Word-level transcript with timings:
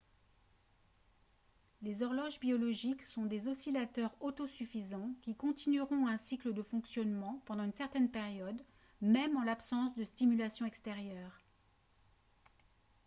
les 1.83 2.01
horloges 2.01 2.39
biologiques 2.39 3.03
sont 3.03 3.27
des 3.27 3.47
oscillateurs 3.47 4.15
autosuffisants 4.19 5.13
qui 5.21 5.35
continueront 5.35 6.07
un 6.07 6.17
cycle 6.17 6.53
de 6.55 6.63
fonctionnement 6.63 7.39
pendant 7.45 7.65
une 7.65 7.75
certaine 7.75 8.09
période 8.09 8.63
même 9.01 9.37
en 9.37 9.43
l'absence 9.43 9.93
de 9.93 10.03
stimulation 10.03 10.65
extérieure 10.65 11.39